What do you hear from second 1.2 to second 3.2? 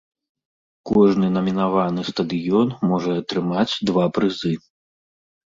намінаваны стадыён можа